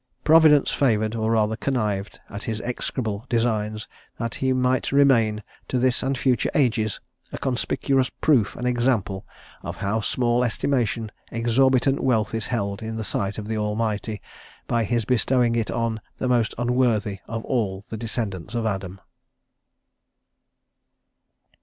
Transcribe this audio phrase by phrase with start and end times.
[0.23, 6.01] PROVIDENCE FAVOURED, OR RATHER CONNIVED AT, HIS EXECRABLE DESIGNS, THAT HE MIGHT REMAIN, TO THIS
[6.01, 6.99] AND FUTURE AGES,
[7.31, 9.27] A CONSPICUOUS PROOF AND EXAMPLE
[9.61, 14.19] OF HOW SMALL ESTIMATION EXORBITANT WEALTH IS HELD IN THE SIGHT OF THE ALMIGHTY,
[14.65, 19.01] BY HIS BESTOWING IT ON THE MOST UNWORTHY OF ALL THE DESCENDANTS OF ADAM.